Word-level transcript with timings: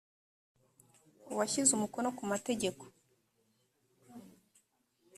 uwashyize 1.31 1.71
umukono 1.73 2.09
ku 2.17 2.23
mategeko 2.31 2.83